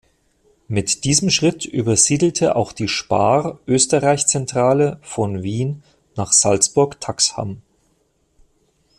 Mit 0.67 1.03
diesem 1.03 1.29
Schritt 1.29 1.63
übersiedelte 1.63 2.55
auch 2.55 2.71
die 2.73 2.87
Spar 2.87 3.59
Österreich-Zentrale 3.67 4.97
von 5.03 5.43
Wien 5.43 5.83
nach 6.15 6.31
Salzburg-Taxham. 6.31 7.61